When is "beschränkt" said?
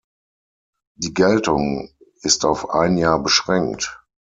3.21-4.01